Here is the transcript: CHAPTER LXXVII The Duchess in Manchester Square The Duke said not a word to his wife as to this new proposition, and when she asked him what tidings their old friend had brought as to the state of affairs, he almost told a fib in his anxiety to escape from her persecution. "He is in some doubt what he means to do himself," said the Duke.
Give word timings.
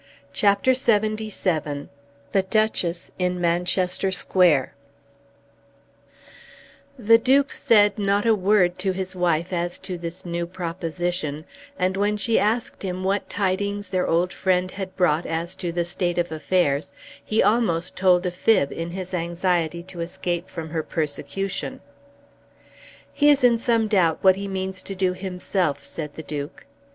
CHAPTER 0.33 0.71
LXXVII 0.71 1.87
The 2.31 2.41
Duchess 2.41 3.11
in 3.19 3.39
Manchester 3.39 4.11
Square 4.11 4.73
The 6.97 7.19
Duke 7.19 7.53
said 7.53 7.99
not 7.99 8.25
a 8.25 8.33
word 8.33 8.79
to 8.79 8.93
his 8.93 9.15
wife 9.15 9.53
as 9.53 9.77
to 9.77 9.99
this 9.99 10.25
new 10.25 10.47
proposition, 10.47 11.45
and 11.77 11.95
when 11.95 12.17
she 12.17 12.39
asked 12.39 12.81
him 12.81 13.03
what 13.03 13.29
tidings 13.29 13.89
their 13.89 14.07
old 14.07 14.33
friend 14.33 14.71
had 14.71 14.95
brought 14.95 15.27
as 15.27 15.55
to 15.57 15.71
the 15.71 15.85
state 15.85 16.17
of 16.17 16.31
affairs, 16.31 16.91
he 17.23 17.43
almost 17.43 17.95
told 17.95 18.25
a 18.25 18.31
fib 18.31 18.71
in 18.71 18.89
his 18.89 19.13
anxiety 19.13 19.83
to 19.83 19.99
escape 20.01 20.49
from 20.49 20.71
her 20.71 20.81
persecution. 20.81 21.79
"He 23.13 23.29
is 23.29 23.43
in 23.43 23.59
some 23.59 23.87
doubt 23.87 24.17
what 24.23 24.35
he 24.35 24.47
means 24.47 24.81
to 24.81 24.95
do 24.95 25.13
himself," 25.13 25.83
said 25.83 26.15
the 26.15 26.23
Duke. 26.23 26.65